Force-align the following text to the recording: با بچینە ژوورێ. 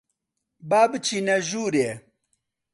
با 0.69 0.81
بچینە 0.91 1.35
ژوورێ. 1.49 1.91